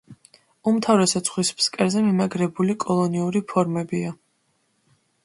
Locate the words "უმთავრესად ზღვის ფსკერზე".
0.69-2.01